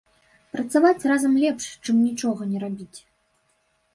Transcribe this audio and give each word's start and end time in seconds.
Працаваць 0.53 1.07
разам 1.11 1.33
лепш, 1.43 1.67
чым 1.85 1.95
нічога 2.07 2.41
не 2.53 2.57
рабіць. 2.65 2.99